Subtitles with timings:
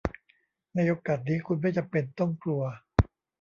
[0.75, 2.63] ในโอกาสนี้คุณไม่จำเป็นต้องกลัว